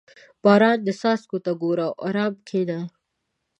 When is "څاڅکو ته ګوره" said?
0.99-1.85